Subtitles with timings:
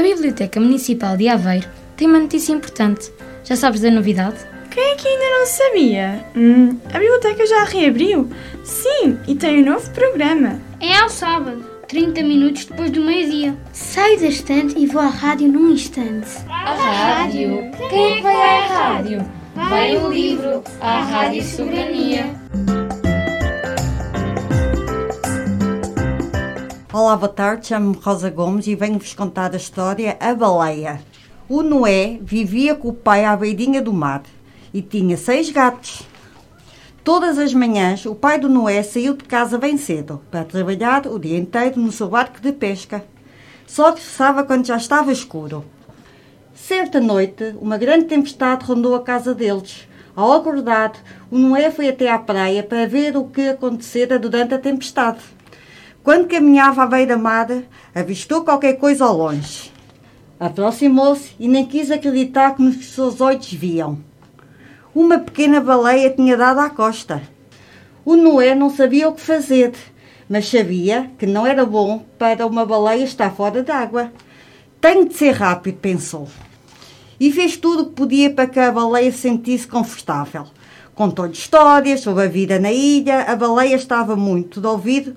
[0.00, 3.12] A Biblioteca Municipal de Aveiro tem uma notícia importante.
[3.44, 4.38] Já sabes da novidade?
[4.70, 6.24] Quem é que ainda não sabia?
[6.34, 8.26] Hum, a biblioteca já reabriu?
[8.64, 10.58] Sim, e tem um novo programa.
[10.80, 13.54] É ao sábado, 30 minutos depois do meio-dia.
[13.74, 16.30] Saio da estante e vou à rádio num instante.
[16.48, 17.70] A rádio?
[17.90, 19.30] Quem é que vai à rádio?
[19.54, 22.24] Vai o livro, à Rádio Soberania.
[27.02, 27.68] Olá, boa tarde.
[27.68, 31.00] Chamo-me Rosa Gomes e venho-vos contar a história A Baleia.
[31.48, 34.22] O Noé vivia com o pai à beirinha do mar
[34.72, 36.02] e tinha seis gatos.
[37.02, 41.18] Todas as manhãs, o pai do Noé saiu de casa bem cedo para trabalhar o
[41.18, 43.02] dia inteiro no seu barco de pesca.
[43.66, 45.64] Só regressava quando já estava escuro.
[46.54, 49.88] Certa noite, uma grande tempestade rondou a casa deles.
[50.14, 50.92] Ao acordar,
[51.30, 55.20] o Noé foi até à praia para ver o que acontecera durante a tempestade.
[56.02, 57.48] Quando caminhava à beira-mar,
[57.94, 59.70] avistou qualquer coisa ao longe.
[60.38, 63.98] Aproximou-se e nem quis acreditar que nos seus olhos viam.
[64.94, 67.20] Uma pequena baleia tinha dado à costa.
[68.02, 69.72] O Noé não sabia o que fazer,
[70.26, 74.10] mas sabia que não era bom para uma baleia estar fora d'água.
[74.80, 76.26] Tenho de ser rápido, pensou.
[77.20, 80.46] E fez tudo o que podia para que a baleia se sentisse confortável.
[80.94, 85.14] Contou-lhe histórias sobre a vida na ilha, a baleia estava muito de ouvido.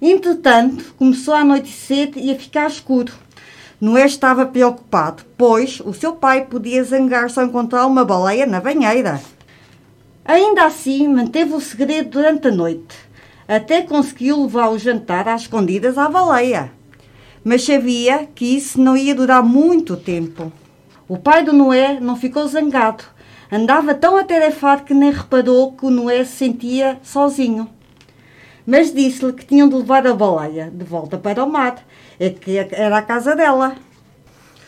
[0.00, 3.12] Entretanto, começou a anoitecer e a ficar escuro.
[3.80, 9.20] Noé estava preocupado, pois o seu pai podia zangar-se ao encontrar uma baleia na banheira.
[10.24, 12.96] Ainda assim, manteve o segredo durante a noite,
[13.48, 16.72] até conseguiu levar o jantar às escondidas à baleia.
[17.42, 20.52] Mas sabia que isso não ia durar muito tempo.
[21.08, 23.02] O pai do Noé não ficou zangado.
[23.50, 27.68] Andava tão atarefado que nem reparou que o Noé se sentia sozinho.
[28.70, 31.84] Mas disse-lhe que tinham de levar a baleia de volta para o mar,
[32.20, 33.74] é que era a casa dela.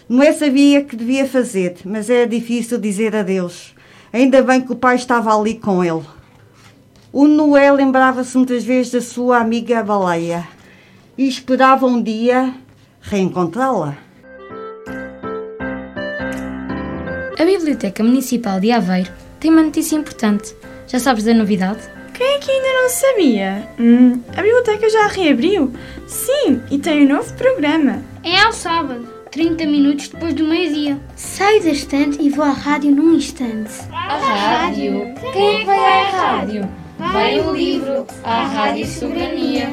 [0.08, 3.72] Noé sabia que devia fazer, mas era difícil dizer adeus.
[4.12, 6.02] Ainda bem que o pai estava ali com ele.
[7.12, 10.48] O Noé lembrava-se muitas vezes da sua amiga baleia
[11.16, 12.52] e esperava um dia
[13.02, 13.96] reencontrá-la.
[17.38, 20.56] A Biblioteca Municipal de Aveiro tem uma notícia importante.
[20.88, 21.91] Já sabes da novidade?
[22.14, 23.68] Quem é que ainda não sabia?
[23.78, 25.72] Hum, a biblioteca já reabriu?
[26.06, 28.02] Sim, e tem um novo programa.
[28.22, 31.00] É ao sábado, 30 minutos depois do meio-dia.
[31.16, 33.72] Saio da estante e vou à rádio num instante.
[33.90, 35.14] A rádio?
[35.32, 36.68] Quem é que vai à rádio?
[36.98, 39.70] Vai o livro, à Rádio Soberania.